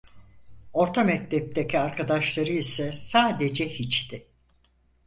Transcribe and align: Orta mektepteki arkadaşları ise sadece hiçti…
Orta 0.73 1.03
mektepteki 1.03 1.79
arkadaşları 1.79 2.51
ise 2.51 2.93
sadece 2.93 3.69
hiçti… 3.69 4.27